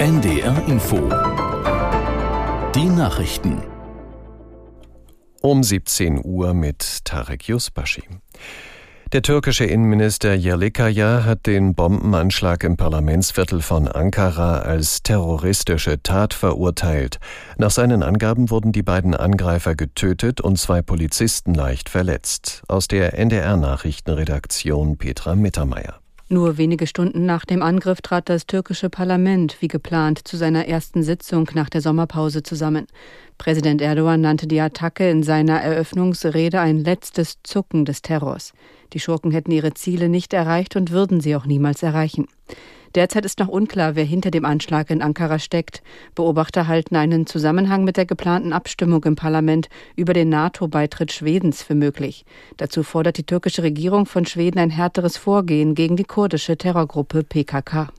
[0.00, 0.96] NDR Info.
[2.74, 3.62] Die Nachrichten.
[5.42, 8.04] Um 17 Uhr mit Tarek Yusbashi.
[9.12, 17.18] Der türkische Innenminister Yerlikaya hat den Bombenanschlag im Parlamentsviertel von Ankara als terroristische Tat verurteilt.
[17.58, 22.62] Nach seinen Angaben wurden die beiden Angreifer getötet und zwei Polizisten leicht verletzt.
[22.68, 26.00] Aus der NDR Nachrichtenredaktion Petra Mittermeier.
[26.32, 31.02] Nur wenige Stunden nach dem Angriff trat das türkische Parlament wie geplant zu seiner ersten
[31.02, 32.86] Sitzung nach der Sommerpause zusammen.
[33.36, 38.52] Präsident Erdogan nannte die Attacke in seiner Eröffnungsrede ein letztes Zucken des Terrors.
[38.92, 42.28] Die Schurken hätten ihre Ziele nicht erreicht und würden sie auch niemals erreichen.
[42.94, 45.82] Derzeit ist noch unklar, wer hinter dem Anschlag in Ankara steckt.
[46.14, 51.74] Beobachter halten einen Zusammenhang mit der geplanten Abstimmung im Parlament über den NATO-Beitritt Schwedens für
[51.74, 52.24] möglich.
[52.56, 57.90] Dazu fordert die türkische Regierung von Schweden ein härteres Vorgehen gegen die kurdische Terrorgruppe PKK.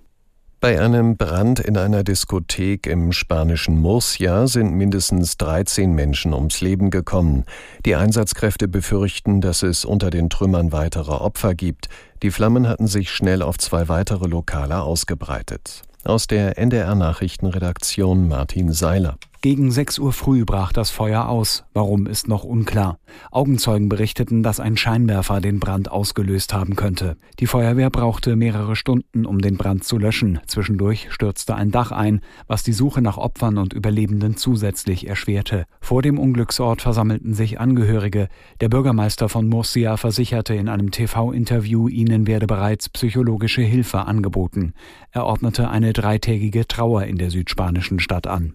[0.61, 6.91] Bei einem Brand in einer Diskothek im spanischen Murcia sind mindestens 13 Menschen ums Leben
[6.91, 7.45] gekommen.
[7.83, 11.89] Die Einsatzkräfte befürchten, dass es unter den Trümmern weitere Opfer gibt.
[12.23, 15.81] Die Flammen hatten sich schnell auf zwei weitere Lokale ausgebreitet.
[16.03, 19.17] Aus der NDR Nachrichtenredaktion Martin Seiler.
[19.43, 21.63] Gegen 6 Uhr früh brach das Feuer aus.
[21.73, 22.99] Warum ist noch unklar.
[23.31, 27.17] Augenzeugen berichteten, dass ein Scheinwerfer den Brand ausgelöst haben könnte.
[27.39, 30.39] Die Feuerwehr brauchte mehrere Stunden, um den Brand zu löschen.
[30.45, 35.65] Zwischendurch stürzte ein Dach ein, was die Suche nach Opfern und Überlebenden zusätzlich erschwerte.
[35.79, 38.27] Vor dem Unglücksort versammelten sich Angehörige.
[38.59, 44.73] Der Bürgermeister von Murcia versicherte in einem TV-Interview, ihnen werde bereits psychologische Hilfe angeboten.
[45.09, 48.53] Er ordnete eine dreitägige Trauer in der südspanischen Stadt an.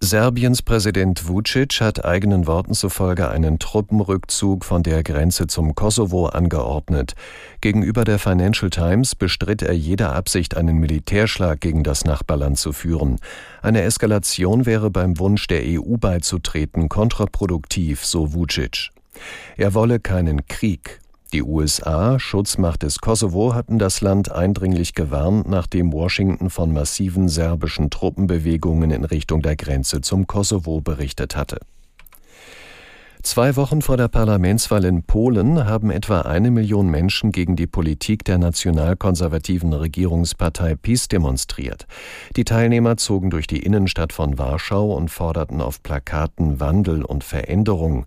[0.00, 7.14] Serbiens Präsident Vucic hat eigenen Worten zufolge einen Truppenrückzug von der Grenze zum Kosovo angeordnet.
[7.62, 13.18] Gegenüber der Financial Times bestritt er jede Absicht, einen Militärschlag gegen das Nachbarland zu führen.
[13.62, 18.90] Eine Eskalation wäre beim Wunsch der EU beizutreten kontraproduktiv, so Vucic.
[19.56, 21.00] Er wolle keinen Krieg.
[21.32, 27.90] Die USA, Schutzmacht des Kosovo, hatten das Land eindringlich gewarnt, nachdem Washington von massiven serbischen
[27.90, 31.58] Truppenbewegungen in Richtung der Grenze zum Kosovo berichtet hatte.
[33.26, 38.24] Zwei Wochen vor der Parlamentswahl in Polen haben etwa eine Million Menschen gegen die Politik
[38.24, 41.88] der nationalkonservativen Regierungspartei PiS demonstriert.
[42.36, 48.06] Die Teilnehmer zogen durch die Innenstadt von Warschau und forderten auf Plakaten Wandel und Veränderung.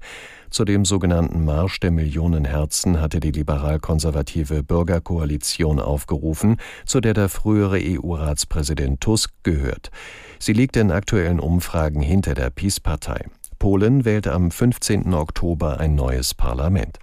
[0.51, 6.55] Zu dem sogenannten Marsch der Millionen Herzen hatte die liberal-konservative Bürgerkoalition aufgerufen,
[6.85, 9.91] zu der der frühere EU-Ratspräsident Tusk gehört.
[10.39, 13.25] Sie liegt in aktuellen Umfragen hinter der Peace-Partei.
[13.59, 15.13] Polen wählt am 15.
[15.13, 16.97] Oktober ein neues Parlament.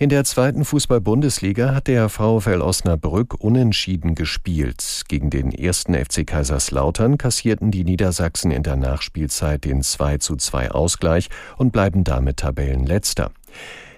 [0.00, 5.02] In der zweiten Fußball-Bundesliga hat der VfL Osnabrück unentschieden gespielt.
[5.08, 10.70] Gegen den ersten FC Kaiserslautern kassierten die Niedersachsen in der Nachspielzeit den 2 zu 2
[10.70, 13.32] Ausgleich und bleiben damit Tabellenletzter.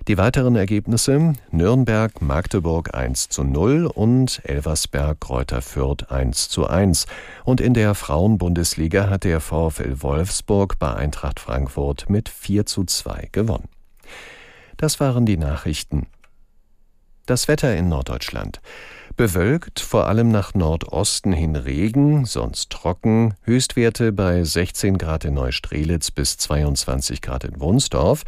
[0.08, 7.06] Die weiteren Ergebnisse Nürnberg, Magdeburg 1 zu 0 und Elversberg, Kräuter Fürth 1 zu 1.
[7.44, 13.28] Und in der Frauenbundesliga hat der VfL Wolfsburg bei Eintracht Frankfurt mit 4 zu 2
[13.30, 13.68] gewonnen.
[14.78, 16.06] Das waren die Nachrichten.
[17.26, 18.62] Das Wetter in Norddeutschland.
[19.16, 26.10] Bewölkt, vor allem nach Nordosten hin Regen, sonst trocken, Höchstwerte bei 16 Grad in Neustrelitz
[26.10, 28.24] bis 22 Grad in Wunsdorf.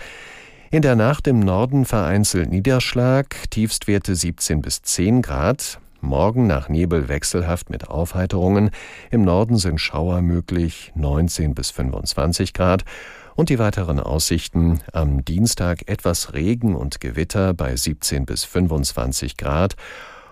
[0.72, 5.78] In der Nacht im Norden vereinzelt Niederschlag, Tiefstwerte 17 bis 10 Grad.
[6.00, 8.70] Morgen nach Nebel wechselhaft mit Aufheiterungen.
[9.10, 12.86] Im Norden sind Schauer möglich, 19 bis 25 Grad.
[13.34, 19.76] Und die weiteren Aussichten am Dienstag etwas Regen und Gewitter bei 17 bis 25 Grad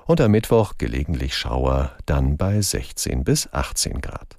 [0.07, 4.39] und am Mittwoch gelegentlich Schauer dann bei 16 bis 18 Grad.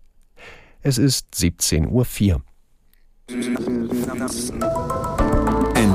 [0.82, 2.42] Es ist 17.04 Uhr.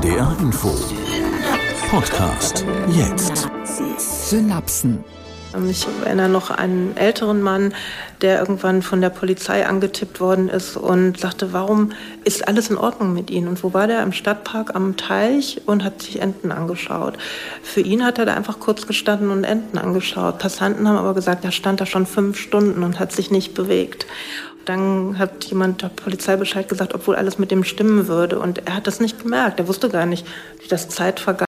[0.07, 0.73] NDR Info
[1.89, 3.49] Podcast jetzt.
[3.97, 5.03] Synapsen
[5.69, 7.73] ich erinnere noch einen älteren Mann,
[8.21, 11.91] der irgendwann von der Polizei angetippt worden ist und sagte, warum
[12.23, 13.47] ist alles in Ordnung mit Ihnen?
[13.49, 14.01] Und wo war der?
[14.03, 17.17] Im Stadtpark am Teich und hat sich Enten angeschaut.
[17.63, 20.37] Für ihn hat er da einfach kurz gestanden und Enten angeschaut.
[20.39, 24.05] Passanten haben aber gesagt, er stand da schon fünf Stunden und hat sich nicht bewegt.
[24.67, 28.37] Dann hat jemand der Polizei Bescheid gesagt, obwohl alles mit dem stimmen würde.
[28.37, 29.59] Und er hat das nicht gemerkt.
[29.59, 30.27] Er wusste gar nicht,
[30.61, 31.46] wie das Zeit vergangen